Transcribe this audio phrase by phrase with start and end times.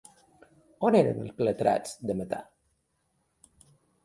[0.87, 2.41] On eren els clatrats de metà?